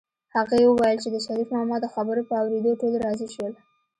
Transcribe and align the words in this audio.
هغې 0.35 0.61
وویل 0.65 0.97
چې 1.03 1.09
د 1.11 1.17
شريف 1.25 1.47
ماما 1.55 1.77
د 1.81 1.85
خبرو 1.93 2.27
په 2.29 2.33
اورېدو 2.41 2.71
ټول 2.81 2.93
راضي 3.05 3.27
شول 3.35 3.53